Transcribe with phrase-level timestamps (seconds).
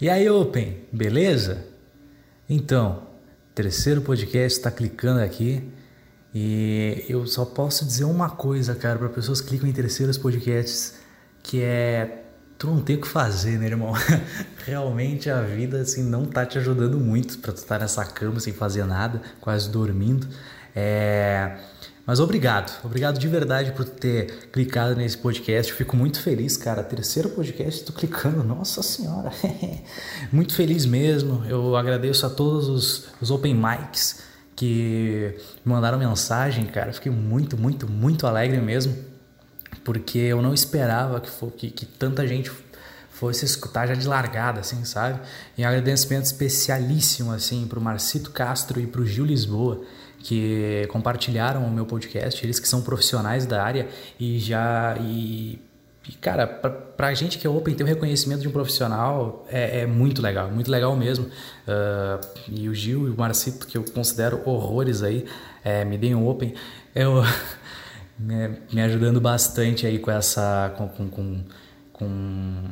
[0.00, 1.64] E aí, Open, beleza?
[2.48, 3.02] Então,
[3.52, 5.68] terceiro podcast está clicando aqui
[6.32, 11.00] e eu só posso dizer uma coisa, cara, para pessoas que clicam em terceiros podcasts,
[11.42, 12.22] que é
[12.56, 13.92] tu não tem o que fazer, né, irmão?
[14.64, 18.38] Realmente a vida assim não tá te ajudando muito para tu estar tá nessa cama
[18.38, 20.28] sem fazer nada, quase dormindo.
[20.76, 21.58] É
[22.08, 25.70] mas obrigado, obrigado de verdade por ter clicado nesse podcast.
[25.70, 26.82] Eu fico muito feliz, cara.
[26.82, 29.30] Terceiro podcast, tô clicando, nossa senhora.
[30.32, 31.44] muito feliz mesmo.
[31.44, 34.22] Eu agradeço a todos os, os open mics
[34.56, 36.94] que me mandaram mensagem, cara.
[36.94, 38.96] Fiquei muito, muito, muito alegre mesmo,
[39.84, 42.50] porque eu não esperava que, for, que, que tanta gente
[43.10, 45.20] fosse escutar já de largada, assim, sabe?
[45.58, 49.84] E um agradecimento especialíssimo, assim, pro Marcito Castro e pro Gil Lisboa
[50.20, 55.58] que compartilharam o meu podcast, eles que são profissionais da área e já e,
[56.08, 59.80] e cara, pra, pra gente que é open ter o reconhecimento de um profissional é,
[59.80, 61.26] é muito legal, muito legal mesmo.
[61.26, 65.24] Uh, e o Gil e o Marcito, que eu considero horrores aí,
[65.64, 66.54] é, me deem um open,
[66.94, 67.22] eu
[68.18, 71.44] me, me, ajudando bastante aí com essa com, com, com,
[71.92, 72.64] com,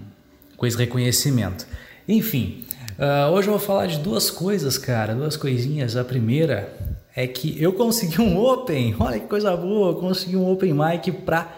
[0.56, 1.66] com esse reconhecimento.
[2.08, 2.64] Enfim,
[2.98, 5.96] uh, hoje eu vou falar de duas coisas, cara, duas coisinhas.
[5.96, 6.75] A primeira
[7.16, 11.50] é que eu consegui um Open, olha que coisa boa, consegui um Open Mic para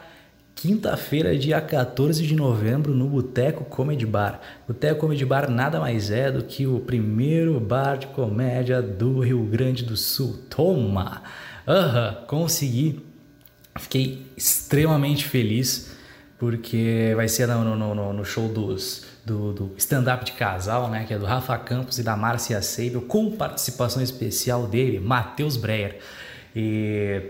[0.54, 4.40] quinta-feira, dia 14 de novembro, no Boteco Comedy Bar.
[4.66, 9.42] Boteco Comedy Bar nada mais é do que o primeiro bar de comédia do Rio
[9.44, 10.38] Grande do Sul.
[10.48, 11.22] Toma!
[11.66, 13.00] Aham, uhum, consegui.
[13.78, 15.96] Fiquei extremamente feliz
[16.38, 21.04] porque vai ser no, no, no, no show dos do, do stand-up de casal, né?
[21.06, 25.98] Que é do Rafa Campos e da Márcia Seibel, com participação especial dele, Matheus Breyer.
[26.56, 27.22] E,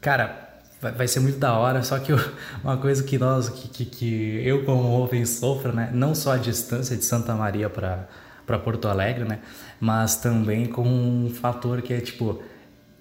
[0.00, 2.18] cara, vai, ser muito da hora, só que eu,
[2.64, 5.90] uma coisa que nós, que, que, que eu como open sofro, né?
[5.92, 8.08] Não só a distância de Santa Maria para
[8.50, 9.38] para Porto Alegre, né?
[9.78, 12.42] Mas também com um fator que é tipo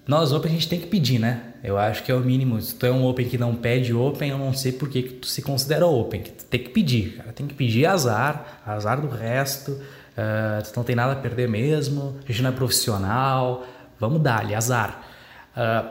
[0.09, 1.53] nós Open a gente tem que pedir, né?
[1.63, 2.59] Eu acho que é o mínimo.
[2.59, 5.13] Se tu é um Open que não pede Open, eu não sei por que, que
[5.13, 6.23] tu se considera Open.
[6.23, 7.31] Tu tem que pedir, cara.
[7.31, 9.73] Tem que pedir azar, azar do resto.
[9.73, 12.17] Uh, tu não tem nada a perder mesmo.
[12.23, 13.63] A gente não é profissional.
[13.99, 14.99] Vamos dar ali, azar.
[15.55, 15.87] Uh,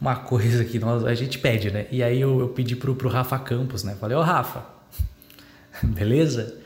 [0.00, 1.86] uma coisa que nós, a gente pede, né?
[1.90, 3.94] E aí eu, eu pedi pro, pro Rafa Campos, né?
[4.00, 4.64] Falei, ô Rafa,
[5.84, 6.56] beleza?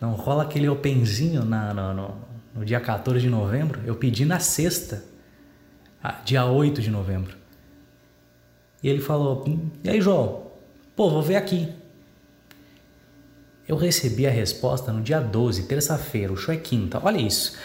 [0.00, 2.14] Não rola aquele openzinho na, no, no,
[2.56, 3.80] no dia 14 de novembro?
[3.86, 5.13] Eu pedi na sexta
[6.24, 7.36] dia 8 de novembro.
[8.82, 9.44] E ele falou:
[9.82, 10.44] E aí, João?
[10.94, 11.68] Pô, vou ver aqui.
[13.66, 17.00] Eu recebi a resposta no dia 12, terça-feira, o show é quinta.
[17.02, 17.56] Olha isso.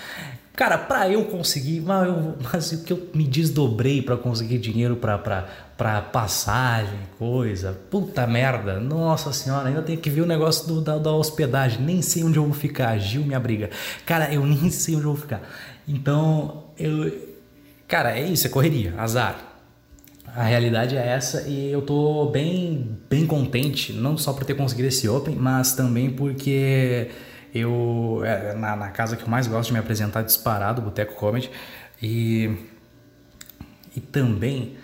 [0.59, 4.97] Cara, para eu conseguir, mas, eu, mas o que eu me desdobrei para conseguir dinheiro
[4.97, 10.97] para passagem, coisa, puta merda, nossa senhora, ainda tenho que ver o negócio do, da,
[10.97, 13.69] da hospedagem, nem sei onde eu vou ficar, Gil me abriga.
[14.05, 15.41] Cara, eu nem sei onde eu vou ficar.
[15.87, 17.28] Então, eu,
[17.89, 19.35] Cara, é isso, é correria, azar.
[20.35, 24.89] A realidade é essa e eu tô bem, bem contente, não só por ter conseguido
[24.89, 27.09] esse Open, mas também porque
[27.53, 31.49] eu, é, na, na casa que eu mais gosto de me apresentar disparado, Boteco Comedy,
[31.99, 32.55] e,
[33.95, 34.75] e também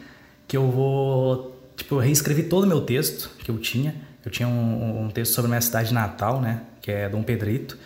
[0.48, 3.94] que eu vou, tipo, eu reescrevi todo o meu texto que eu tinha,
[4.26, 7.78] eu tinha um, um texto sobre minha cidade natal, né, que é Dom Pedrito,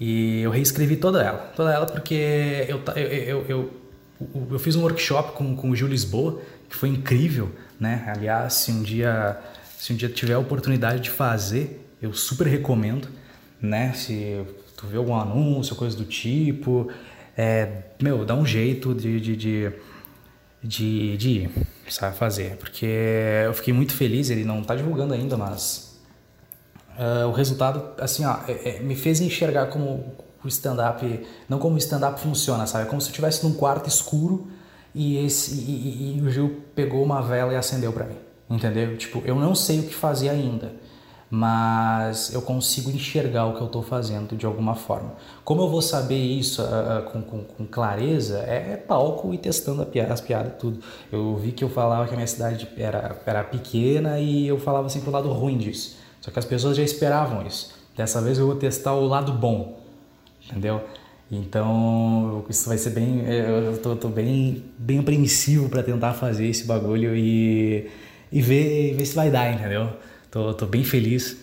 [0.00, 3.83] e eu reescrevi toda ela, toda ela porque eu, eu, eu, eu
[4.20, 8.12] eu fiz um workshop com, com o Gil Lisboa, que foi incrível, né?
[8.14, 9.38] Aliás, se um dia,
[9.76, 13.08] se um dia tiver a oportunidade de fazer, eu super recomendo,
[13.60, 13.92] né?
[13.92, 14.44] Se
[14.76, 16.90] tu vê algum anúncio, coisa do tipo,
[17.36, 19.72] é, meu, dá um jeito de, de, de,
[20.62, 21.50] de, de ir,
[21.88, 22.56] sabe, fazer.
[22.56, 22.86] Porque
[23.44, 26.00] eu fiquei muito feliz, ele não está divulgando ainda, mas
[26.98, 30.14] uh, o resultado, assim, ó, é, é, me fez enxergar como
[30.46, 32.84] o stand-up, não como o stand-up funciona, sabe?
[32.84, 34.46] É como se eu estivesse num quarto escuro
[34.94, 38.16] e, esse, e, e, e o Gil pegou uma vela e acendeu para mim,
[38.48, 38.96] entendeu?
[38.96, 40.72] Tipo, eu não sei o que fazer ainda,
[41.30, 45.14] mas eu consigo enxergar o que eu estou fazendo de alguma forma.
[45.44, 48.38] Como eu vou saber isso uh, com, com, com, clareza?
[48.46, 50.78] É, é, palco e testando piada, as piadas tudo.
[51.10, 54.88] Eu vi que eu falava que a minha cidade era, era pequena e eu falava
[54.88, 55.96] sempre o lado ruim disso.
[56.20, 57.74] Só que as pessoas já esperavam isso.
[57.96, 59.83] Dessa vez eu vou testar o lado bom
[60.44, 60.82] entendeu?
[61.30, 63.24] Então, isso vai ser bem.
[63.26, 67.90] Eu tô, tô bem, bem apreensivo para tentar fazer esse bagulho e,
[68.30, 69.90] e ver, ver se vai dar, entendeu?
[70.30, 71.42] Tô, tô bem feliz.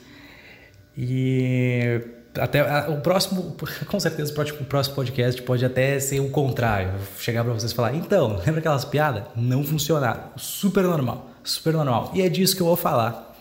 [0.96, 2.02] E
[2.38, 3.56] até o próximo,
[3.88, 6.94] com certeza o próximo podcast pode até ser o contrário.
[7.18, 9.24] Chegar para vocês e falar, então, lembra aquelas piadas?
[9.36, 10.26] Não funcionaram.
[10.38, 12.12] Super normal, super normal.
[12.14, 13.36] E é disso que eu vou falar.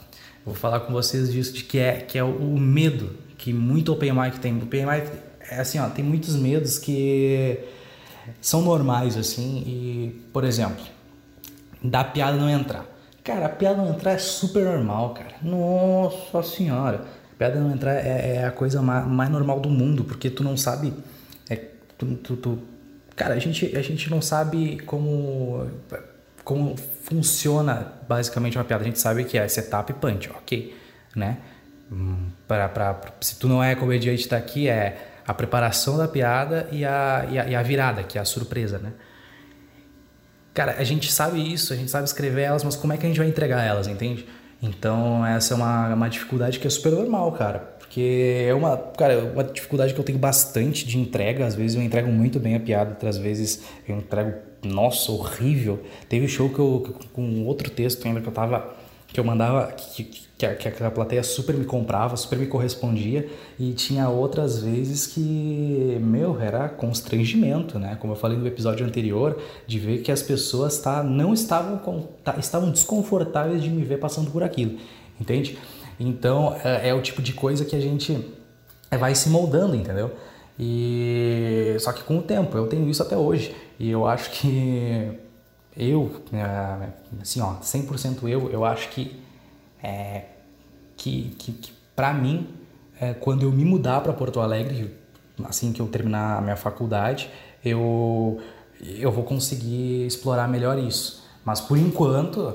[0.44, 4.12] vou falar com vocês disso, de que é, que é o medo que muito open
[4.12, 4.56] mic tem.
[4.56, 7.58] Open mic é assim, ó, tem muitos medos que
[8.40, 10.84] são normais, assim, e, por exemplo,
[11.82, 12.86] da piada não entrar.
[13.24, 15.34] Cara, a piada não entrar é super normal, cara.
[15.42, 17.04] Nossa senhora.
[17.32, 20.42] A piada não entrar é, é a coisa mais, mais, normal do mundo, porque tu
[20.42, 20.92] não sabe.
[21.48, 21.56] É,
[21.98, 22.58] tu, tu, tu,
[23.16, 25.66] cara, a gente, a gente não sabe como,
[26.44, 28.82] como funciona basicamente uma piada.
[28.82, 30.74] A gente sabe que é setup e punch, ok,
[31.14, 31.38] né?
[32.46, 36.84] Pra, pra, se tu não é comediante tá aqui, é a preparação da piada e
[36.84, 38.92] a, e a, e a virada, que é a surpresa, né?
[40.52, 43.08] Cara, a gente sabe isso, a gente sabe escrever elas, mas como é que a
[43.08, 44.26] gente vai entregar elas, entende?
[44.62, 47.58] Então, essa é uma, uma dificuldade que é super normal, cara.
[47.78, 51.46] Porque é uma, cara, é uma dificuldade que eu tenho bastante de entrega.
[51.46, 55.82] Às vezes eu entrego muito bem a piada, outras vezes eu entrego, nossa, horrível.
[56.08, 58.76] Teve show que eu, com outro texto ainda que eu tava,
[59.12, 63.28] que eu mandava, que, que a, que a plateia super me comprava, super me correspondia,
[63.58, 67.96] e tinha outras vezes que, meu, era constrangimento, né?
[68.00, 72.02] Como eu falei no episódio anterior, de ver que as pessoas tá, não estavam, com,
[72.24, 74.78] tá, estavam desconfortáveis de me ver passando por aquilo,
[75.20, 75.58] entende?
[75.98, 78.24] Então, é, é o tipo de coisa que a gente
[78.90, 80.12] é, vai se moldando, entendeu?
[80.58, 85.10] E só que com o tempo, eu tenho isso até hoje, e eu acho que
[85.76, 86.88] eu, é,
[87.20, 89.20] assim, ó, 100% eu, eu acho que
[89.82, 90.24] é,
[90.96, 92.48] que, que, que para mim,
[93.00, 94.94] é, quando eu me mudar para Porto Alegre,
[95.44, 97.30] assim que eu terminar a minha faculdade,
[97.64, 98.40] eu,
[98.80, 101.22] eu vou conseguir explorar melhor isso.
[101.44, 102.54] Mas por enquanto,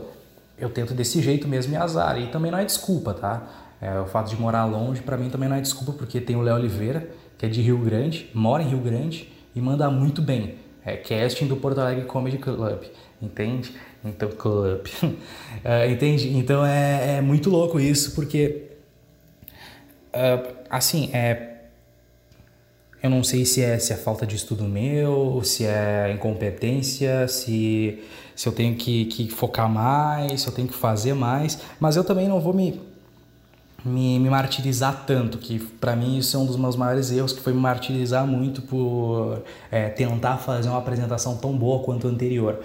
[0.58, 2.20] eu tento desse jeito mesmo e azar.
[2.20, 3.48] E também não é desculpa, tá?
[3.82, 6.42] É, o fato de morar longe, para mim também não é desculpa, porque tem o
[6.42, 10.56] Léo Oliveira, que é de Rio Grande, mora em Rio Grande e manda muito bem.
[10.86, 12.84] É casting do Porto Alegre Comedy Club,
[13.26, 13.74] entende?
[14.04, 14.86] Então, club.
[15.04, 16.30] uh, entende?
[16.38, 18.64] Então é, é, muito louco isso, porque.
[20.14, 21.54] Uh, assim, é.
[23.02, 28.02] Eu não sei se é, se é falta de estudo meu, se é incompetência, se,
[28.36, 32.04] se eu tenho que, que focar mais, se eu tenho que fazer mais, mas eu
[32.04, 32.82] também não vou me,
[33.86, 37.42] me, me martirizar tanto, que para mim isso é um dos meus maiores erros, que
[37.42, 42.60] foi me martirizar muito por é, tentar fazer uma apresentação tão boa quanto a anterior,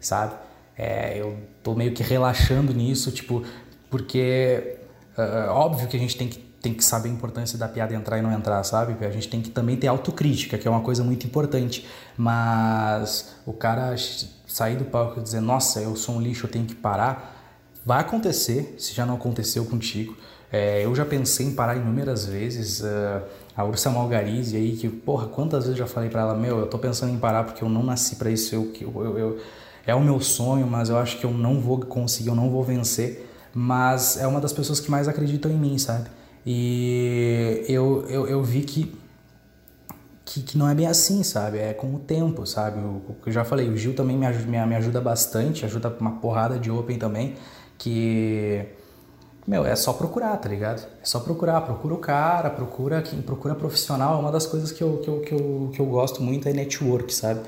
[0.00, 0.34] sabe?
[0.76, 3.42] É, eu tô meio que relaxando nisso, tipo,
[3.90, 4.78] porque
[5.16, 8.18] uh, óbvio que a gente tem que, tem que saber a importância da piada entrar
[8.18, 9.04] e não entrar, sabe?
[9.04, 11.86] A gente tem que também ter autocrítica, que é uma coisa muito importante.
[12.16, 13.94] Mas o cara
[14.46, 17.34] sair do palco e dizer, nossa, eu sou um lixo, eu tenho que parar,
[17.84, 20.16] vai acontecer, se já não aconteceu contigo.
[20.52, 22.80] É, eu já pensei em parar inúmeras vezes.
[22.80, 23.22] Uh,
[23.56, 26.66] a Ursa Malgarize aí, que, porra, quantas vezes eu já falei para ela, meu, eu
[26.66, 29.40] tô pensando em parar porque eu não nasci para isso, eu, eu, eu,
[29.86, 32.62] é o meu sonho, mas eu acho que eu não vou conseguir, eu não vou
[32.62, 33.30] vencer.
[33.54, 36.10] Mas é uma das pessoas que mais acreditam em mim, sabe?
[36.44, 38.94] E eu, eu, eu vi que,
[40.24, 41.58] que, que não é bem assim, sabe?
[41.58, 42.80] É com o tempo, sabe?
[43.22, 46.12] Que eu já falei, o Gil também me ajuda, me, me ajuda bastante, ajuda uma
[46.20, 47.34] porrada de Open também,
[47.78, 48.66] que
[49.46, 50.86] meu, é só procurar, tá ligado?
[51.00, 54.18] É só procurar, procura o cara, procura quem procura profissional.
[54.18, 57.14] Uma das coisas que eu, que eu, que eu, que eu gosto muito é network,
[57.14, 57.40] sabe?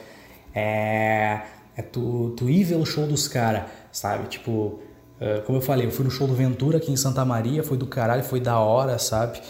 [0.55, 1.43] É,
[1.79, 4.27] é tu, tu ir ver o show dos caras, sabe?
[4.27, 7.63] Tipo, uh, como eu falei, eu fui no show do Ventura aqui em Santa Maria,
[7.63, 9.41] foi do caralho, foi da hora, sabe?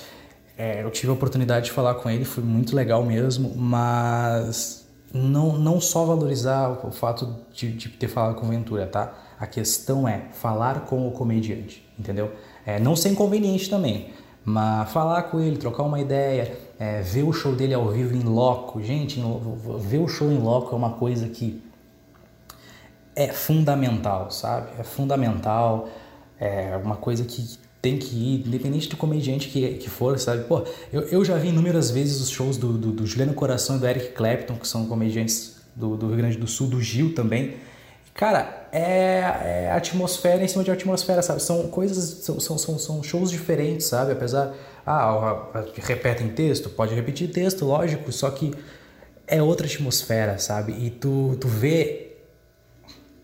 [0.57, 5.57] É, eu tive a oportunidade de falar com ele, foi muito legal mesmo, mas não,
[5.59, 9.15] não só valorizar o, fato de, de, ter falado com o Ventura, tá?
[9.41, 12.31] A questão é falar com o comediante, entendeu?
[12.67, 14.11] É, não ser inconveniente também,
[14.45, 18.23] mas falar com ele, trocar uma ideia, é, ver o show dele ao vivo em
[18.23, 18.83] loco.
[18.83, 19.19] Gente,
[19.81, 21.67] ver o show em loco é uma coisa que
[23.19, 24.69] é fundamental, sabe?
[24.79, 25.89] É fundamental,
[26.39, 30.45] é uma coisa que tem que ir, independente do comediante que, que for, sabe?
[30.45, 33.81] Pô, eu, eu já vi inúmeras vezes os shows do, do, do Juliano Coração e
[33.81, 37.57] do Eric Clapton, que são comediantes do, do Rio Grande do Sul, do Gil também.
[38.15, 41.43] Cara, é, é, atmosfera em cima de atmosfera, sabe?
[41.43, 44.13] São coisas, são, são, são, são shows diferentes, sabe?
[44.13, 44.55] Apesar,
[44.87, 45.45] ah,
[45.77, 48.55] repetem texto, pode repetir texto, lógico, só que
[49.27, 50.73] é outra atmosfera, sabe?
[50.73, 52.08] E tu, tu vê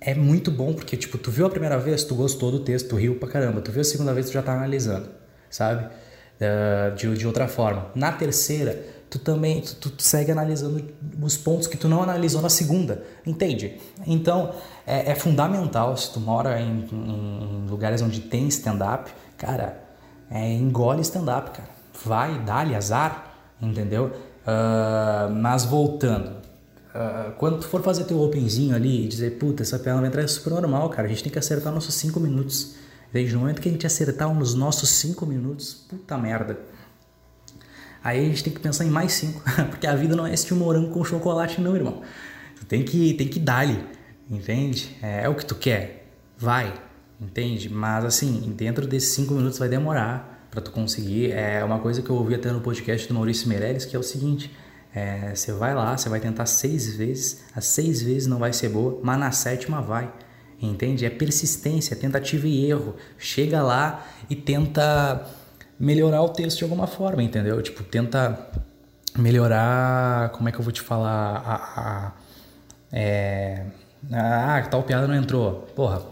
[0.04, 2.96] é muito bom porque, tipo, tu viu a primeira vez, tu gostou do texto, tu
[2.96, 3.62] riu pra caramba.
[3.62, 5.08] Tu viu a segunda vez, tu já tá analisando,
[5.49, 5.87] sabe?
[5.87, 7.87] Uh, de, de outra forma.
[7.94, 10.84] Na terceira, tu também tu, tu, segue analisando
[11.23, 13.78] os pontos que tu não analisou na segunda, entende?
[14.06, 14.52] Então,
[14.87, 19.80] é, é fundamental, se tu mora em, em lugares onde tem stand-up, cara,
[20.30, 21.70] é, engole stand-up, cara.
[22.04, 23.32] Vai, dá-lhe azar,
[23.62, 24.12] entendeu?
[24.46, 26.43] Uh, mas voltando,
[26.94, 30.22] Uh, quando tu for fazer teu openzinho ali e dizer, puta, essa perna vai entrar
[30.22, 31.06] é super normal, cara.
[31.06, 32.76] A gente tem que acertar nossos 5 minutos.
[33.12, 36.58] Desde o momento que a gente acertar nos nossos 5 minutos, puta merda.
[38.04, 40.52] Aí a gente tem que pensar em mais cinco, porque a vida não é esse
[40.52, 42.02] morango com chocolate, não, irmão.
[42.60, 43.82] Tu tem que, tem que dar-lhe,
[44.30, 44.94] entende?
[45.02, 46.74] É, é, o que tu quer, vai,
[47.18, 47.70] entende?
[47.70, 51.32] Mas assim, dentro desses cinco minutos vai demorar para tu conseguir.
[51.32, 54.02] É uma coisa que eu ouvi até no podcast do Maurício Meirelles, que é o
[54.02, 54.54] seguinte:
[54.94, 58.68] é, você vai lá, você vai tentar seis vezes, as seis vezes não vai ser
[58.68, 60.10] boa, mas na sétima vai.
[60.62, 61.04] Entende?
[61.04, 62.94] É persistência, tentativa e erro.
[63.18, 65.26] Chega lá e tenta
[65.78, 67.60] melhorar o texto de alguma forma, entendeu?
[67.60, 68.38] Tipo, tenta
[69.18, 70.30] melhorar.
[70.30, 71.42] Como é que eu vou te falar?
[71.44, 72.12] A, a,
[72.92, 73.66] é,
[74.12, 75.66] ah, tal piada não entrou.
[75.74, 76.02] Porra,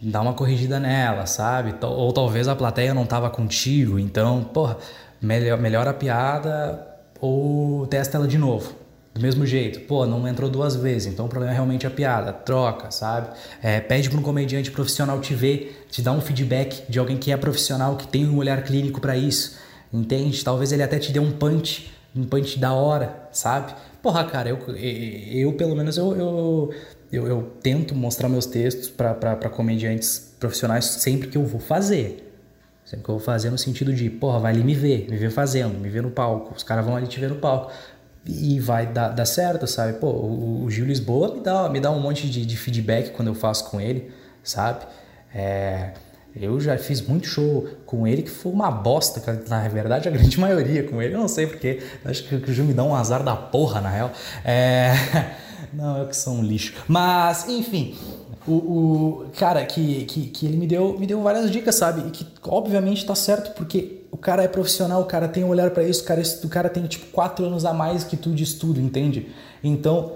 [0.00, 1.74] dá uma corrigida nela, sabe?
[1.82, 4.78] Ou talvez a plateia não tava contigo, então, porra,
[5.20, 6.85] melhor, melhora a piada
[7.20, 11.28] ou testa ela de novo do mesmo jeito, pô, não entrou duas vezes, então o
[11.28, 13.30] problema é realmente a piada, troca, sabe?
[13.62, 17.32] É, pede para um comediante profissional te ver, te dar um feedback de alguém que
[17.32, 19.56] é profissional, que tem um olhar clínico para isso,
[19.90, 20.44] entende?
[20.44, 23.74] Talvez ele até te dê um punch, um punch da hora, sabe?
[24.02, 26.74] Porra, cara, eu, eu, eu pelo menos eu, eu,
[27.10, 32.25] eu, eu tento mostrar meus textos para comediantes profissionais sempre que eu vou fazer.
[32.86, 35.30] Sempre que eu vou fazer no sentido de, porra, vai ali me ver, me ver
[35.30, 36.54] fazendo, me ver no palco.
[36.56, 37.72] Os caras vão ali te ver no palco
[38.24, 39.94] e vai dar, dar certo, sabe?
[39.94, 43.26] Pô, o, o Gil Lisboa me dá, me dá um monte de, de feedback quando
[43.26, 44.86] eu faço com ele, sabe?
[45.34, 45.94] É,
[46.34, 50.38] eu já fiz muito show com ele que foi uma bosta, na verdade a grande
[50.40, 53.24] maioria com ele, eu não sei porque, acho que, o Gil me dá um azar
[53.24, 54.12] da porra, na real.
[54.44, 54.92] É,
[55.74, 56.72] não, eu que sou um lixo.
[56.86, 57.96] Mas, enfim,
[58.46, 62.06] o, o cara que, que, que ele me deu, me deu várias dicas, sabe?
[62.08, 65.70] E que obviamente tá certo, porque o cara é profissional, o cara tem um olhar
[65.70, 68.44] para isso, o cara, o cara tem tipo quatro anos a mais que tu de
[68.44, 69.28] estudo, entende?
[69.62, 70.12] Então,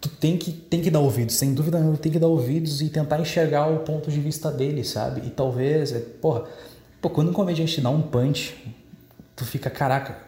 [0.00, 2.88] tu tem que, tem que dar ouvidos, sem dúvida nenhuma, tem que dar ouvidos e
[2.88, 5.22] tentar enxergar o ponto de vista dele, sabe?
[5.26, 6.44] E talvez, é, porra,
[7.00, 8.54] pô, quando um comediante dá um punch,
[9.34, 10.18] tu fica, caraca,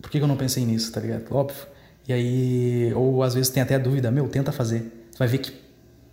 [0.00, 1.24] por que eu não pensei nisso, tá ligado?
[1.30, 1.66] Óbvio.
[2.08, 4.80] E aí, ou às vezes tem até a dúvida, meu, tenta fazer,
[5.12, 5.52] tu vai ver que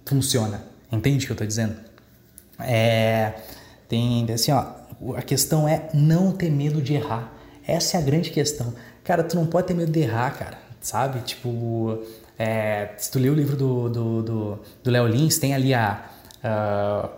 [0.05, 0.61] funciona,
[0.93, 1.75] entende o que eu tô dizendo?
[2.59, 3.33] É,
[3.87, 4.65] tem, assim, ó,
[5.15, 7.31] a questão é não ter medo de errar.
[7.67, 8.73] Essa é a grande questão.
[9.03, 10.57] Cara, tu não pode ter medo de errar, cara.
[10.81, 11.21] Sabe?
[11.21, 11.99] Tipo,
[12.37, 16.03] é, se tu lê o livro do, do, do, do Léo Lins, tem ali a,
[16.43, 17.09] a,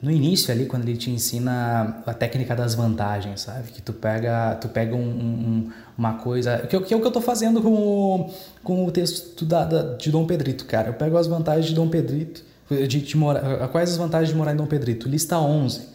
[0.00, 3.70] no início ali, quando ele te ensina a técnica das vantagens, sabe?
[3.70, 6.58] Que tu pega, tu pega um, um, uma coisa...
[6.66, 8.30] Que, que, é o que eu tô fazendo com o,
[8.64, 10.88] com o texto da, da, de Dom Pedrito, cara.
[10.88, 12.44] Eu pego as vantagens de Dom Pedrito,
[12.86, 15.08] de, de morar, quais as vantagens de morar em Dom Pedrito?
[15.08, 15.92] Lista 11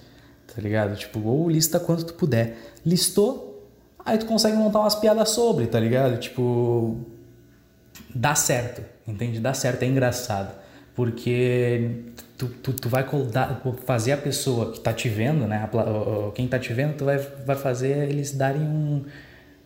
[0.57, 0.95] tá ligado?
[0.95, 2.57] Tipo, ou lista quanto tu puder.
[2.83, 3.69] Listou,
[4.03, 6.17] aí tu consegue montar umas piadas sobre, tá ligado?
[6.17, 6.97] Tipo,
[8.13, 9.39] dá certo, entende?
[9.39, 10.55] Dá certo, é engraçado.
[10.95, 12.05] Porque
[12.39, 13.05] tu, tu, tu vai
[13.85, 15.69] fazer a pessoa que tá te vendo, né?
[16.33, 19.05] Quem tá te vendo, tu vai, vai fazer eles darem um,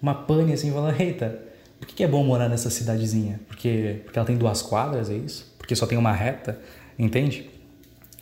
[0.01, 1.39] uma pane assim, falando, eita,
[1.79, 3.39] por que, que é bom morar nessa cidadezinha?
[3.47, 5.55] Porque, porque ela tem duas quadras, é isso?
[5.57, 6.59] Porque só tem uma reta,
[6.97, 7.49] entende?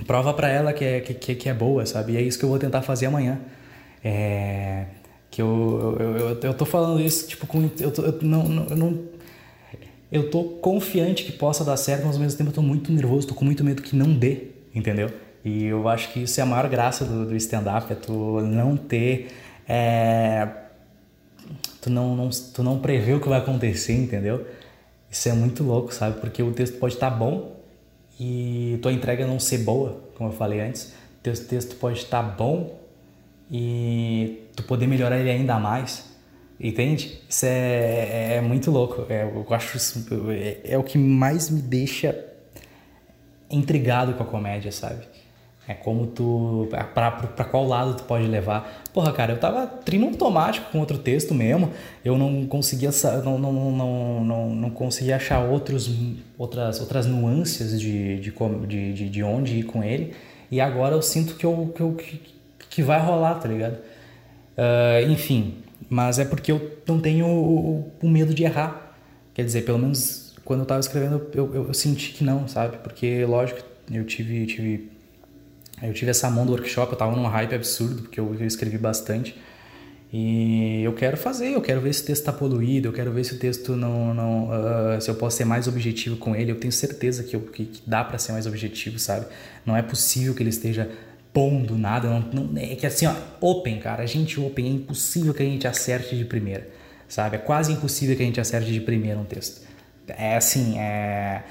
[0.05, 2.13] prova para ela que é, que, que é boa, sabe?
[2.13, 3.39] E é isso que eu vou tentar fazer amanhã.
[4.03, 4.85] É,
[5.29, 8.67] que eu, eu, eu, eu tô falando isso, tipo, com, eu, tô, eu, não, não,
[8.67, 8.99] eu não.
[10.11, 13.27] Eu tô confiante que possa dar certo, mas ao mesmo tempo eu tô muito nervoso,
[13.27, 15.11] tô com muito medo que não dê, entendeu?
[15.45, 18.75] E eu acho que isso é a maior graça do, do stand-up, é tu não
[18.75, 19.27] ter.
[19.67, 20.47] É,
[21.79, 24.47] tu, não, não, tu não prever o que vai acontecer, entendeu?
[25.11, 26.19] Isso é muito louco, sabe?
[26.19, 27.58] Porque o texto pode estar tá bom,
[28.19, 32.77] e tua entrega não ser boa, como eu falei antes, teu texto pode estar bom
[33.51, 36.05] e tu poder melhorar ele ainda mais,
[36.59, 37.21] entende?
[37.27, 39.05] Isso é, é muito louco.
[39.09, 42.25] É, eu acho isso, é, é o que mais me deixa
[43.49, 45.05] intrigado com a comédia, sabe?
[45.69, 46.67] É como tu.
[46.95, 48.81] Pra, qual lado tu pode levar.
[48.91, 51.71] Porra, cara, eu tava trindo automático com outro texto mesmo.
[52.03, 52.89] Eu não conseguia.
[53.23, 55.87] Não, não, não, não, não conseguia achar outros,
[56.39, 60.15] outras, outras nuances de, de, de, de onde ir com ele.
[60.49, 61.95] E agora eu sinto que, eu, que, eu,
[62.67, 63.75] que vai rolar, tá ligado?
[64.57, 68.95] Uh, enfim, mas é porque eu não tenho o, o, medo de errar.
[69.35, 72.77] Quer dizer, pelo menos quando eu tava escrevendo, eu, eu, eu senti que não, sabe?
[72.77, 73.61] Porque, lógico,
[73.91, 74.98] eu tive, tive
[75.81, 78.77] eu tive essa mão do workshop, eu tava num hype absurdo, porque eu, eu escrevi
[78.77, 79.35] bastante.
[80.11, 83.23] E eu quero fazer, eu quero ver se o texto está poluído, eu quero ver
[83.23, 84.13] se o texto não.
[84.13, 86.51] não uh, se eu posso ser mais objetivo com ele.
[86.51, 89.27] Eu tenho certeza que, eu, que, que dá para ser mais objetivo, sabe?
[89.65, 90.89] Não é possível que ele esteja
[91.31, 92.09] pondo nada.
[92.09, 95.45] Não, não, é que assim, ó, open, cara, a gente open, é impossível que a
[95.45, 96.67] gente acerte de primeira,
[97.07, 97.35] sabe?
[97.35, 99.61] É quase impossível que a gente acerte de primeira um texto.
[100.07, 101.43] É assim, é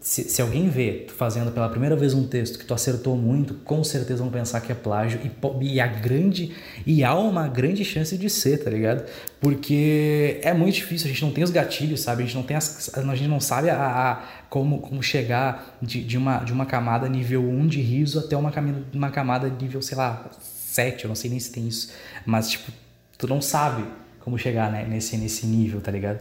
[0.00, 3.54] Se, se, alguém vê tu fazendo pela primeira vez um texto que tu acertou muito,
[3.54, 6.54] com certeza vão pensar que é plágio e, e a grande
[6.86, 9.04] e há uma grande chance de ser, tá ligado?
[9.40, 12.22] Porque é muito difícil, a gente não tem os gatilhos, sabe?
[12.22, 16.02] A gente não tem as, a gente não sabe a, a como, como chegar de,
[16.02, 18.52] de, uma, de uma camada nível 1 de riso até uma,
[18.92, 21.92] uma camada nível, sei lá, 7, eu não sei nem se tem isso,
[22.24, 22.70] mas tipo,
[23.18, 23.84] tu não sabe
[24.20, 26.20] como chegar né, nesse, nesse nível, tá ligado?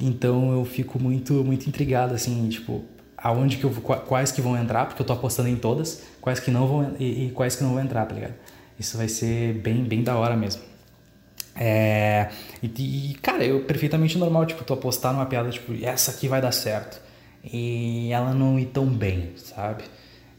[0.00, 2.84] Então eu fico muito muito intrigado assim, tipo,
[3.16, 6.50] aonde que eu quais que vão entrar, porque eu tô apostando em todas, quais que
[6.50, 8.34] não vão e, e quais que não vão entrar, tá ligado?
[8.78, 10.62] Isso vai ser bem bem da hora mesmo.
[11.54, 12.30] É,
[12.62, 16.40] e, e, cara, eu perfeitamente normal, tipo, tu apostar numa piada, tipo, essa aqui vai
[16.40, 17.00] dar certo.
[17.44, 19.84] E ela não ir tão bem, sabe?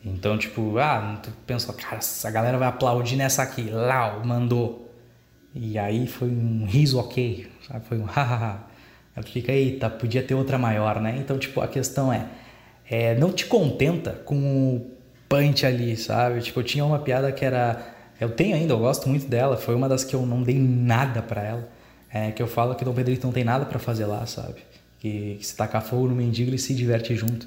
[0.04, 4.92] Então, tipo, ah, tu pensou, cara, a galera vai aplaudir nessa aqui, Lau, mandou.
[5.54, 7.86] E aí foi um riso ok, sabe?
[7.86, 8.71] Foi um hahaha.
[9.16, 11.16] Tu fica, eita, podia ter outra maior, né?
[11.18, 12.26] Então, tipo, a questão é,
[12.90, 14.92] é não te contenta com o
[15.28, 16.42] punch ali, sabe?
[16.42, 17.86] Tipo, eu tinha uma piada que era.
[18.20, 21.22] Eu tenho ainda, eu gosto muito dela, foi uma das que eu não dei nada
[21.22, 21.70] para ela.
[22.14, 24.56] É, que eu falo que Dom Pedrito não tem nada para fazer lá, sabe?
[25.00, 27.46] Que, que se tacar fogo no mendigo ele se diverte junto.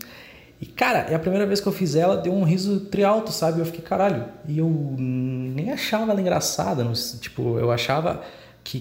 [0.61, 3.61] E, cara, é a primeira vez que eu fiz ela, deu um riso trialto, sabe?
[3.61, 4.25] Eu fiquei, caralho.
[4.49, 4.69] E eu
[4.99, 6.85] nem achava ela engraçada,
[7.21, 8.23] tipo, eu achava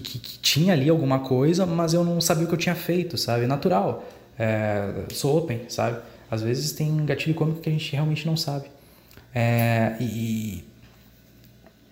[0.00, 3.16] que, que, tinha ali alguma coisa, mas eu não sabia o que eu tinha feito,
[3.16, 3.46] sabe?
[3.46, 4.04] Natural.
[4.38, 5.98] É, sou open, sabe?
[6.30, 8.66] Às vezes tem gatilho cômico que a gente realmente não sabe.
[9.34, 10.64] É, e,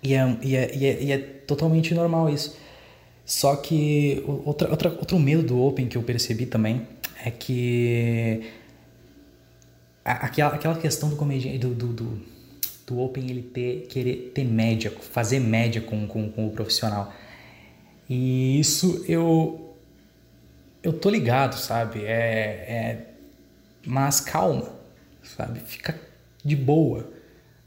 [0.03, 2.57] e, é, e, é, e, é, e é totalmente normal isso.
[3.25, 6.87] Só que outra, outra, outro medo do Open que eu percebi também
[7.25, 8.43] é que
[10.05, 12.21] aquela, aquela questão do comediante, do, do, do,
[12.87, 17.13] do, Open ele ter, querer ter média, fazer média com, com, com o profissional.
[18.09, 19.75] E isso eu
[20.83, 22.05] eu tô ligado, sabe?
[22.05, 23.07] É, é
[23.87, 24.69] mas calma,
[25.23, 25.61] sabe?
[25.61, 25.99] Fica
[26.45, 27.09] de boa.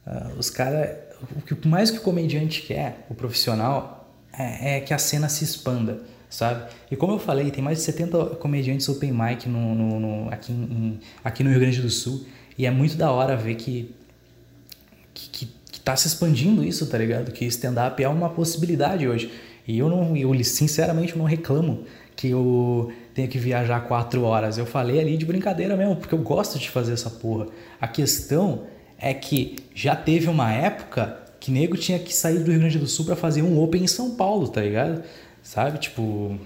[0.06, 0.98] Uh, os caras,
[1.36, 5.44] o que mais que o comediante quer, o profissional, é, é, que a cena se
[5.44, 6.72] expanda, sabe?
[6.92, 10.52] E como eu falei, tem mais de 70 comediantes open mic no, no, no aqui,
[10.52, 12.26] em, aqui no Rio Grande do Sul
[12.58, 13.94] e é muito da hora ver que
[15.14, 17.32] que, que, que tá se expandindo isso, tá ligado?
[17.32, 19.32] Que stand-up é uma possibilidade hoje.
[19.68, 24.58] E eu não, eu sinceramente não reclamo que eu tenha que viajar quatro horas.
[24.58, 27.48] Eu falei ali de brincadeira mesmo, porque eu gosto de fazer essa porra.
[27.80, 28.64] A questão
[28.98, 32.88] é que já teve uma época que nego tinha que sair do Rio Grande do
[32.88, 35.04] Sul para fazer um Open em São Paulo, tá ligado?
[35.44, 35.78] Sabe?
[35.80, 36.40] Tipo.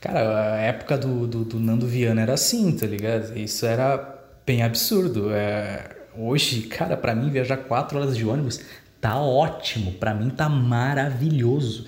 [0.00, 3.38] Cara, a época do, do, do Nando Viana era assim, tá ligado?
[3.38, 5.30] Isso era bem absurdo.
[5.32, 5.96] É...
[6.16, 8.60] Hoje, cara, para mim viajar quatro horas de ônibus
[9.04, 11.84] tá ótimo, para mim tá maravilhoso,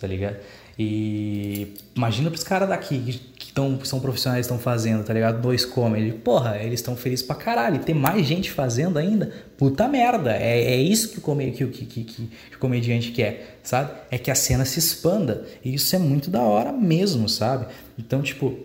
[0.00, 0.36] tá ligado?
[0.78, 5.42] E imagina pros caras daqui que, tão, são profissionais estão fazendo, tá ligado?
[5.42, 6.12] Dois comedy.
[6.12, 7.80] Porra, eles estão felizes pra caralho.
[7.80, 9.32] Tem mais gente fazendo ainda.
[9.58, 10.36] Puta merda.
[10.36, 13.90] É, é isso que o, come, que, que, que, que o comediante quer, sabe?
[14.08, 15.44] É que a cena se expanda.
[15.64, 17.66] E isso é muito da hora mesmo, sabe?
[17.98, 18.56] Então, tipo,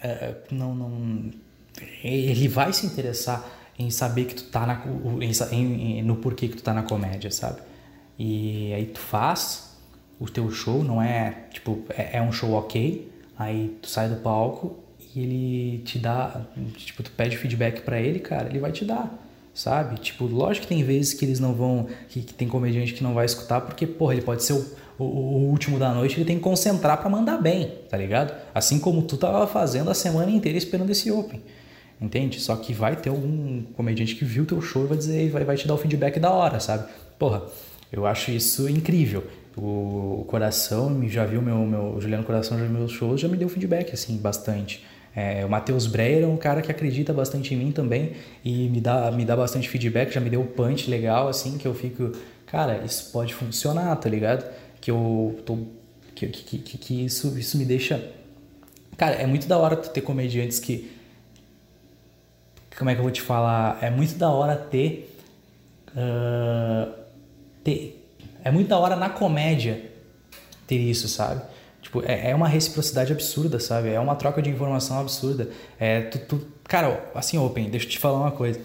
[0.00, 1.30] é, não, não.
[2.04, 4.82] Ele vai se interessar em saber que tu tá na,
[5.50, 7.60] em, em, no porquê que tu tá na comédia, sabe?
[8.18, 9.70] E aí tu faz
[10.18, 14.16] o teu show, não é tipo, é, é um show ok, aí tu sai do
[14.16, 14.78] palco
[15.14, 16.42] e ele te dá,
[16.76, 19.18] tipo, tu pede feedback para ele, cara, ele vai te dar,
[19.54, 19.96] sabe?
[19.98, 23.14] Tipo, lógico que tem vezes que eles não vão, que, que tem comediante que não
[23.14, 24.66] vai escutar, porque, porra, ele pode ser o,
[24.98, 28.34] o, o último da noite, ele tem que concentrar para mandar bem, tá ligado?
[28.54, 31.42] Assim como tu tava fazendo a semana inteira esperando esse open.
[32.00, 32.40] Entende?
[32.40, 35.56] Só que vai ter algum comediante que viu teu show e vai dizer, vai, vai
[35.56, 36.88] te dar o feedback da hora, sabe?
[37.18, 37.42] Porra,
[37.92, 39.24] eu acho isso incrível.
[39.56, 43.36] O, Coração já viu meu, meu o Juliano Coração já viu meus shows, já me
[43.36, 44.84] deu feedback assim bastante.
[45.14, 48.12] É, o Matheus Breyer é um cara que acredita bastante em mim também
[48.44, 51.66] e me dá, me dá bastante feedback, já me deu um punch legal assim que
[51.66, 52.12] eu fico,
[52.46, 54.48] cara, isso pode funcionar, tá ligado?
[54.80, 55.58] Que eu tô
[56.14, 58.00] que, que, que, que isso isso me deixa
[58.96, 60.90] Cara, é muito da hora tu ter comediantes que
[62.76, 63.78] como é que eu vou te falar?
[63.82, 65.16] É muito da hora ter.
[65.90, 66.92] Uh,
[67.64, 68.00] ter
[68.42, 69.90] é muito da hora na comédia
[70.66, 71.42] ter isso, sabe?
[71.82, 73.90] Tipo, é, é uma reciprocidade absurda, sabe?
[73.90, 75.50] É uma troca de informação absurda.
[75.78, 78.60] É, tu, tu, cara, assim, Open, deixa eu te falar uma coisa.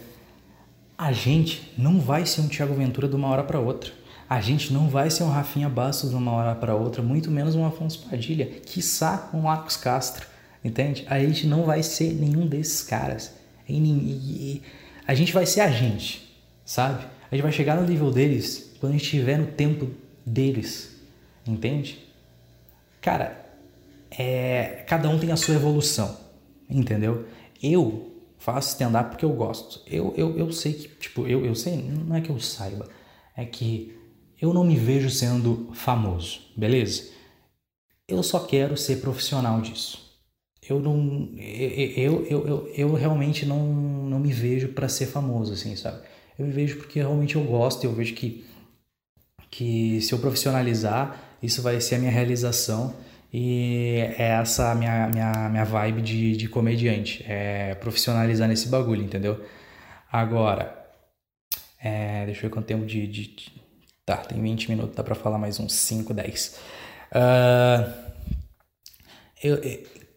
[0.98, 3.92] A gente não vai ser um Thiago Ventura de uma hora para outra.
[4.30, 7.54] A gente não vai ser um Rafinha Bastos de uma hora para outra, muito menos
[7.54, 10.26] um Afonso Padilha, quiçá um Marcos Castro,
[10.64, 11.06] entende?
[11.08, 13.34] A gente não vai ser nenhum desses caras.
[13.68, 14.62] E,
[15.08, 17.06] a gente vai ser a gente, sabe?
[17.32, 19.92] A gente vai chegar no nível deles quando a gente estiver no tempo
[20.26, 21.00] deles,
[21.46, 22.04] entende?
[23.02, 23.46] Cara,
[24.10, 26.18] é, cada um tem a sua evolução,
[26.70, 27.26] entendeu?
[27.62, 29.82] eu faço stand-up porque eu gosto.
[29.88, 32.88] Eu, eu, eu sei que, tipo, eu, eu sei, não é que eu saiba,
[33.36, 33.98] é que
[34.40, 37.10] eu não me vejo sendo famoso, beleza?
[38.08, 40.05] Eu só quero ser profissional disso.
[40.68, 41.30] Eu não.
[41.38, 46.02] Eu, eu, eu, eu realmente não, não me vejo para ser famoso, assim, sabe?
[46.38, 48.46] Eu me vejo porque realmente eu gosto, eu vejo que,
[49.50, 52.96] que se eu profissionalizar, isso vai ser a minha realização
[53.32, 59.04] e é essa a minha, minha, minha vibe de, de comediante, é profissionalizar nesse bagulho,
[59.04, 59.44] entendeu?
[60.12, 60.86] Agora,
[61.80, 63.66] é, deixa eu ver quanto tempo de, de, de,
[64.06, 66.60] Tá, tem 20 minutos, dá pra falar mais uns 5, 10.
[67.12, 67.92] Uh,
[69.44, 69.56] eu,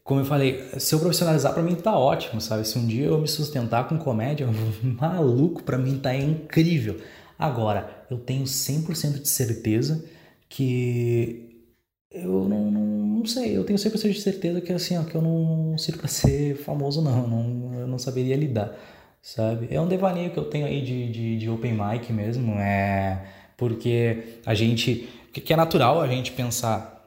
[0.08, 2.66] como eu falei, se eu profissionalizar para mim tá ótimo, sabe?
[2.66, 4.48] Se um dia eu me sustentar com comédia,
[4.82, 6.98] maluco, para mim tá incrível.
[7.38, 10.02] Agora, eu tenho 100% de certeza
[10.48, 11.62] que
[12.10, 15.20] eu não, não, não, sei, eu tenho 100% de certeza que assim, ó, que eu
[15.20, 18.74] não sirvo para ser famoso não, não, eu não saberia lidar,
[19.20, 19.68] sabe?
[19.70, 23.26] É um devaneio que eu tenho aí de, de, de open mic mesmo, é
[23.58, 26.97] porque a gente, que é natural a gente pensar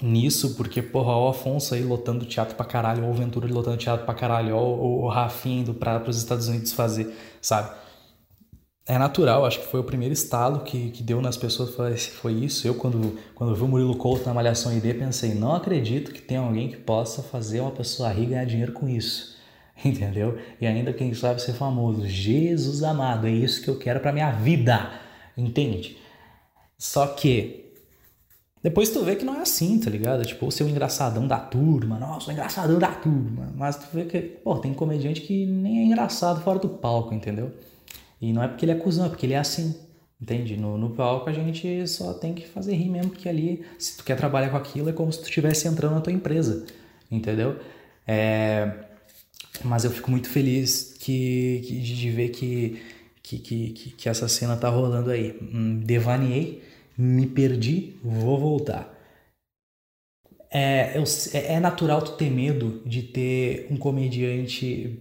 [0.00, 4.04] nisso, porque, porra, o Afonso aí lotando teatro pra caralho, ou o Ventura lotando teatro
[4.04, 7.70] pra caralho, ou o Rafinha indo para os Estados Unidos fazer, sabe?
[8.88, 12.32] É natural, acho que foi o primeiro estalo que, que deu nas pessoas, foi, foi
[12.34, 12.68] isso.
[12.68, 16.36] Eu, quando, quando vi o Murilo Couto na Malhação ID, pensei, não acredito que tem
[16.36, 19.36] alguém que possa fazer uma pessoa rir ganhar dinheiro com isso.
[19.84, 20.38] Entendeu?
[20.60, 22.06] E ainda, quem sabe, ser famoso.
[22.06, 24.88] Jesus amado, é isso que eu quero pra minha vida.
[25.36, 25.98] Entende?
[26.78, 27.65] Só que
[28.66, 30.24] depois tu vê que não é assim, tá ligado?
[30.24, 33.54] Tipo, o seu engraçadão da turma, nossa, o engraçadão da turma.
[33.54, 37.52] Mas tu vê que, pô, tem comediante que nem é engraçado fora do palco, entendeu?
[38.20, 39.72] E não é porque ele é cuzão, é porque ele é assim,
[40.20, 40.56] entende?
[40.56, 44.02] No, no palco a gente só tem que fazer rir mesmo, porque ali, se tu
[44.02, 46.66] quer trabalhar com aquilo, é como se tu estivesse entrando na tua empresa,
[47.08, 47.60] entendeu?
[48.04, 48.68] É...
[49.62, 52.82] Mas eu fico muito feliz que, que de ver que,
[53.22, 55.38] que, que, que essa cena tá rolando aí.
[55.40, 56.65] Hum, devaneei
[56.96, 58.94] me perdi, vou voltar.
[60.50, 60.96] É,
[61.32, 64.98] é, é natural tu ter medo de ter um comediante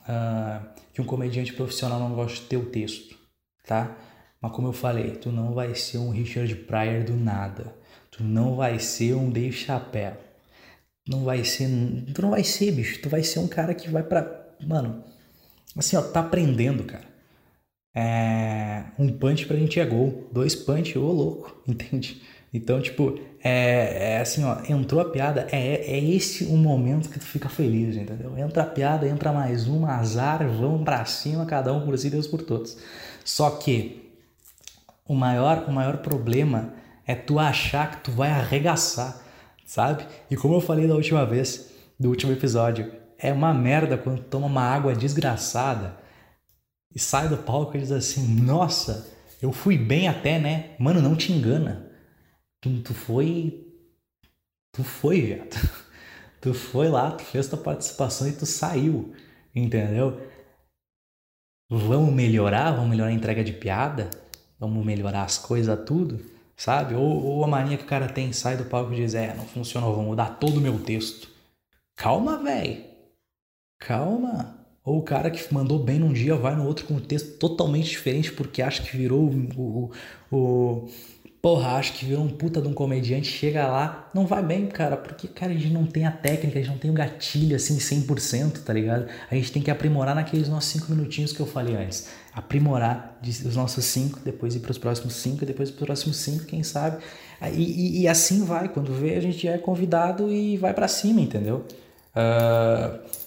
[0.00, 3.16] uh, que um comediante profissional não goste do teu texto,
[3.66, 3.96] tá?
[4.40, 7.74] Mas como eu falei, tu não vai ser um Richard Pryor do nada.
[8.10, 10.18] Tu não vai ser um Dave Chappelle.
[11.08, 11.68] Não vai ser,
[12.14, 13.00] tu não vai ser, bicho.
[13.00, 15.02] Tu vai ser um cara que vai para, mano,
[15.76, 17.13] assim, ó, tá aprendendo, cara.
[17.94, 22.20] É, um punch pra gente é gol, dois punch, ô louco, entende?
[22.52, 27.18] Então, tipo, é, é, assim, ó, entrou a piada, é, é esse o momento que
[27.18, 28.36] tu fica feliz, entendeu?
[28.38, 32.26] Entra a piada, entra mais um, azar, vamos pra cima, cada um por si, Deus
[32.26, 32.78] por todos.
[33.24, 34.12] Só que
[35.06, 36.74] o maior, o maior problema
[37.06, 39.20] é tu achar que tu vai arregaçar,
[39.66, 40.06] sabe?
[40.30, 44.46] E como eu falei da última vez, do último episódio, é uma merda quando toma
[44.46, 46.03] uma água desgraçada
[46.94, 49.10] e sai do palco e diz assim: Nossa,
[49.42, 50.76] eu fui bem até, né?
[50.78, 51.90] Mano, não te engana.
[52.60, 53.66] Tu, tu foi.
[54.72, 55.54] Tu foi, viado.
[56.40, 59.14] Tu foi lá, tu fez tua participação e tu saiu.
[59.54, 60.20] Entendeu?
[61.70, 62.72] Vamos melhorar?
[62.72, 64.10] Vamos melhorar a entrega de piada?
[64.58, 66.20] Vamos melhorar as coisas, tudo?
[66.54, 66.94] Sabe?
[66.94, 69.46] Ou, ou a mania que o cara tem, sai do palco e diz: É, não
[69.46, 71.30] funcionou, vou mudar todo o meu texto.
[71.96, 72.84] Calma, velho.
[73.78, 74.63] Calma.
[74.84, 77.88] Ou o cara que mandou bem num dia vai no outro com um texto totalmente
[77.88, 79.90] diferente porque acha que virou o,
[80.30, 80.88] o, o
[81.44, 84.96] porra, acha que virou um puta de um comediante, chega lá, não vai bem, cara,
[84.96, 87.76] porque, cara, a gente não tem a técnica, a gente não tem o gatilho assim
[87.76, 89.06] 100%, tá ligado?
[89.30, 92.08] A gente tem que aprimorar naqueles nossos cinco minutinhos que eu falei antes.
[92.32, 96.44] Aprimorar os nossos cinco, depois ir para os próximos cinco, depois para os próximos cinco,
[96.44, 97.02] quem sabe.
[97.52, 101.20] E, e, e, assim vai, quando vê, a gente é convidado e vai para cima,
[101.20, 101.66] entendeu?
[102.16, 103.23] Uh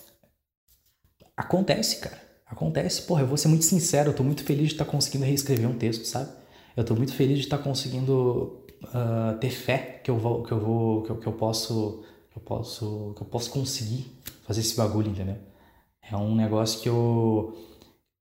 [1.38, 2.20] Acontece, cara.
[2.48, 3.04] Acontece.
[3.04, 5.70] Porra, eu vou ser muito sincero, eu tô muito feliz de estar tá conseguindo reescrever
[5.70, 6.32] um texto, sabe?
[6.76, 10.52] Eu tô muito feliz de estar tá conseguindo uh, ter fé que eu vou, que
[10.52, 14.12] eu vou, que eu, que eu posso, que eu posso, que eu posso conseguir
[14.44, 15.38] fazer esse bagulho, entendeu?
[16.02, 17.56] É um negócio que eu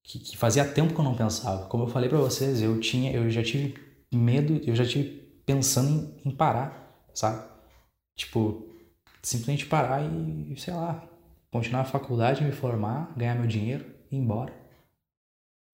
[0.06, 1.66] que, que fazia tempo que eu não pensava.
[1.66, 3.74] Como eu falei para vocês, eu tinha, eu já tive
[4.12, 5.04] medo, eu já tive
[5.44, 5.88] pensando
[6.24, 7.44] em, em parar, sabe?
[8.16, 8.66] Tipo,
[9.22, 11.06] simplesmente parar e, sei lá,
[11.56, 14.52] continuar a faculdade, me formar, ganhar meu dinheiro e ir embora.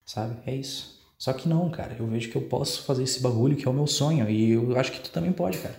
[0.05, 0.37] Sabe?
[0.45, 1.01] É isso.
[1.17, 1.95] Só que não, cara.
[1.97, 4.29] Eu vejo que eu posso fazer esse bagulho que é o meu sonho.
[4.29, 5.75] E eu acho que tu também pode, cara.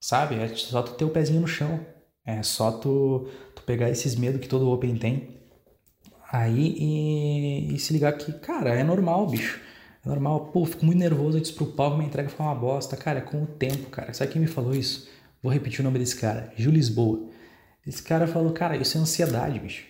[0.00, 0.36] Sabe?
[0.36, 1.80] É só tu ter o pezinho no chão.
[2.24, 5.38] É só tu, tu pegar esses medos que todo Open tem.
[6.30, 9.60] Aí e, e, se ligar que, cara, é normal, bicho.
[10.04, 10.46] É normal.
[10.52, 12.96] Pô, fico muito nervoso, disse pro palco, minha entrega foi uma bosta.
[12.96, 14.12] Cara, é com o tempo, cara.
[14.12, 15.08] Sabe quem me falou isso?
[15.42, 16.52] Vou repetir o nome desse cara.
[16.56, 17.37] Gil Lisboa.
[17.88, 19.86] Esse cara falou, cara, isso é ansiedade, bicho.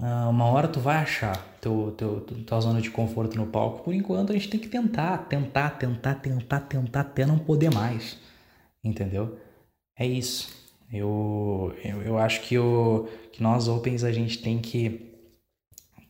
[0.00, 3.84] uh, uma hora tu vai achar teu, teu, tua zona de conforto no palco.
[3.84, 8.18] Por enquanto a gente tem que tentar, tentar, tentar, tentar, tentar até não poder mais.
[8.82, 9.38] Entendeu?
[9.96, 10.50] É isso.
[10.92, 15.14] Eu, eu, eu acho que, o, que nós Opens a gente tem que,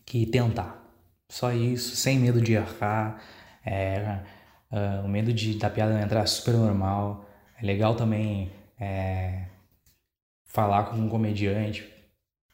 [0.07, 0.83] que tentar.
[1.31, 3.23] Só isso, sem medo de errar.
[3.65, 4.21] É,
[4.73, 7.27] uh, o medo de da piada não entrar é super normal.
[7.61, 8.51] É legal também
[8.81, 9.45] é,
[10.53, 11.85] falar com um comediante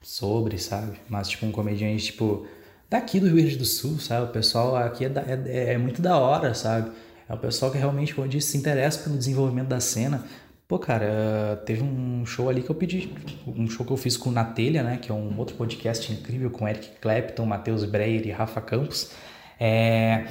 [0.00, 0.98] sobre, sabe?
[1.08, 2.46] Mas tipo um comediante tipo
[2.88, 4.26] daqui do Rio Grande do Sul, sabe?
[4.26, 6.92] O pessoal aqui é, da, é, é muito da hora, sabe?
[7.28, 10.24] É o pessoal que realmente, como eu disse, se interessa pelo desenvolvimento da cena.
[10.66, 13.10] Pô, cara, teve um show ali que eu pedi,
[13.46, 14.98] um show que eu fiz com o né?
[15.00, 19.10] Que é um outro podcast incrível com Eric Clapton, Matheus Breyer e Rafa Campos.
[19.58, 20.26] É,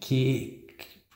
[0.00, 0.66] que,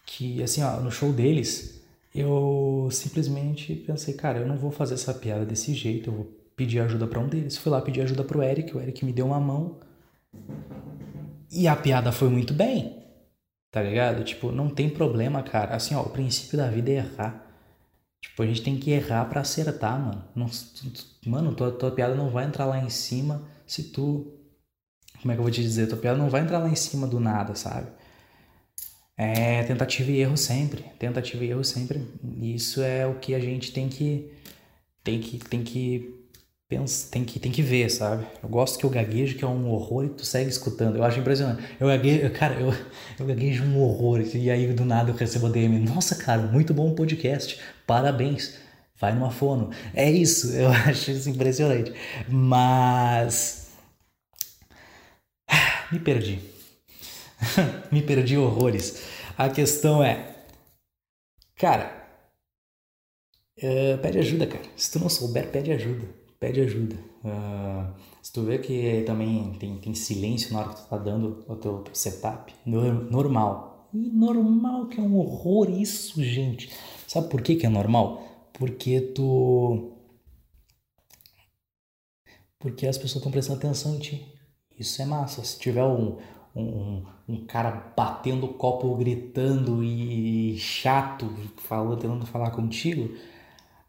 [0.04, 1.75] que, assim, ó, no show deles,
[2.18, 6.24] eu simplesmente pensei, cara, eu não vou fazer essa piada desse jeito, eu vou
[6.56, 7.56] pedir ajuda para um deles.
[7.56, 9.78] Fui lá pedir ajuda pro Eric, o Eric me deu uma mão.
[11.50, 13.02] E a piada foi muito bem.
[13.70, 14.24] Tá ligado?
[14.24, 15.76] Tipo, não tem problema, cara.
[15.76, 17.46] Assim, ó, o princípio da vida é errar.
[18.22, 20.24] Tipo, a gente tem que errar para acertar, mano.
[20.34, 20.46] Não,
[21.26, 24.32] mano, tua, tua piada não vai entrar lá em cima se tu.
[25.20, 25.86] Como é que eu vou te dizer?
[25.88, 27.90] Tua piada não vai entrar lá em cima do nada, sabe?
[29.16, 30.84] É tentativa e erro sempre.
[30.98, 32.06] Tentativa e erro sempre.
[32.42, 34.30] Isso é o que a gente tem que.
[35.02, 36.16] Tem que, tem que
[36.68, 38.26] pensa, tem que, tem que ver, sabe?
[38.42, 40.96] Eu gosto que eu gaguejo, que é um horror, e tu segue escutando.
[40.96, 41.62] Eu acho impressionante.
[41.78, 42.74] Eu gaguejo, cara, eu,
[43.18, 45.78] eu gaguejo um horror, e aí do nada eu recebo DM.
[45.80, 47.58] Nossa, cara, muito bom podcast.
[47.86, 48.58] Parabéns.
[48.98, 49.70] Vai numa fono.
[49.94, 51.92] É isso, eu acho isso impressionante.
[52.28, 53.66] Mas.
[55.92, 56.55] Me perdi.
[57.92, 59.02] Me perdi horrores.
[59.36, 60.44] A questão é.
[61.56, 62.04] Cara.
[63.58, 64.64] Uh, pede ajuda, cara.
[64.76, 66.96] Se tu não souber, pede ajuda pede ajuda.
[67.24, 71.44] Uh, se tu vê que também tem, tem silêncio na hora que tu tá dando
[71.48, 73.88] o teu, setup, normal.
[73.92, 76.70] E normal que é um horror isso, gente.
[77.06, 78.48] Sabe por que, que é normal?
[78.52, 79.92] Porque tu.
[82.58, 84.32] Porque as pessoas estão prestando atenção em ti.
[84.78, 85.42] Isso é massa.
[85.44, 86.18] Se tiver um,
[86.56, 93.10] um, um cara batendo o copo, gritando e chato, falando, tentando falar contigo,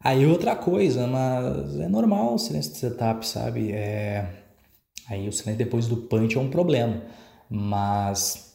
[0.00, 3.72] Aí outra coisa, mas é normal o silêncio de setup, sabe?
[3.72, 4.44] É...
[5.08, 7.02] Aí o silêncio depois do punch é um problema,
[7.50, 8.54] mas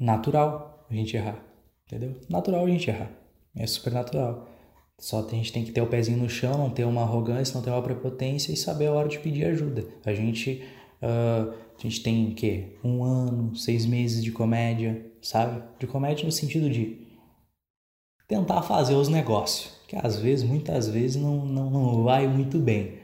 [0.00, 1.38] natural a gente errar,
[1.86, 2.16] entendeu?
[2.28, 3.10] Natural a gente errar,
[3.56, 4.48] é super natural.
[4.98, 7.62] Só a gente tem que ter o pezinho no chão, não ter uma arrogância, não
[7.62, 9.86] ter uma prepotência e saber a hora de pedir ajuda.
[10.04, 10.64] A gente,
[11.00, 12.76] uh, a gente tem o quê?
[12.82, 15.62] Um ano, seis meses de comédia, sabe?
[15.78, 17.06] De comédia no sentido de
[18.26, 22.98] tentar fazer os negócios que às vezes, muitas vezes, não, não, não vai muito bem.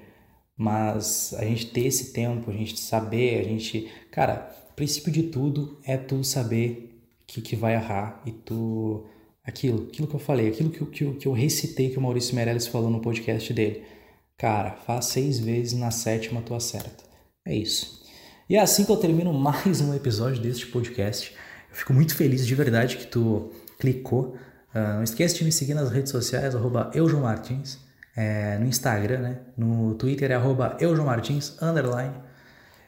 [0.56, 3.90] Mas a gente ter esse tempo, a gente saber, a gente.
[4.10, 4.36] Cara,
[4.76, 9.06] princípio de tudo é tu saber que, que vai errar e tu.
[9.42, 12.66] Aquilo, aquilo que eu falei, aquilo que, que, que eu recitei que o Maurício Meirelles
[12.66, 13.82] falou no podcast dele.
[14.38, 17.04] Cara, faz seis vezes, na sétima tu acerta.
[17.46, 18.03] É isso.
[18.48, 21.34] E é assim que eu termino mais um episódio deste podcast.
[21.70, 24.36] Eu fico muito feliz de verdade que tu clicou
[24.74, 26.90] Uh, não esqueça de me seguir nas redes sociais, arroba
[27.22, 27.78] Martins,
[28.16, 29.38] é, no Instagram, né?
[29.56, 32.12] No Twitter é arroba Martins, underline.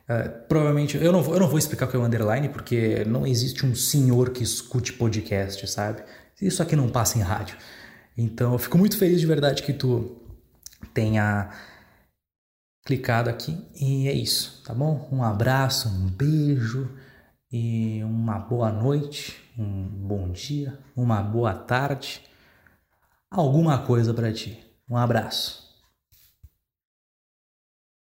[0.09, 3.05] Uh, provavelmente, eu não, vou, eu não vou explicar o que é o underline, porque
[3.05, 6.03] não existe um senhor que escute podcast, sabe?
[6.43, 7.57] Isso aqui não passa em rádio.
[8.19, 10.21] Então, eu fico muito feliz de verdade que tu
[10.93, 11.51] tenha
[12.87, 13.59] clicado aqui.
[13.75, 15.09] E é isso, tá bom?
[15.13, 16.89] Um abraço, um beijo
[17.53, 22.23] e uma boa noite, um bom dia, uma boa tarde,
[23.29, 24.65] alguma coisa para ti.
[24.89, 25.66] Um abraço.